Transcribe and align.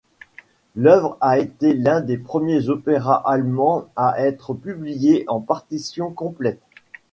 L'œuvre 0.75 1.15
a 1.21 1.37
été 1.37 1.75
l'un 1.75 2.01
des 2.01 2.17
premiers 2.17 2.69
opéras 2.69 3.21
allemands 3.23 3.85
à 3.95 4.19
être 4.25 4.55
publié 4.55 5.25
en 5.27 5.39
partition 5.41 6.09
complète. 6.11 6.59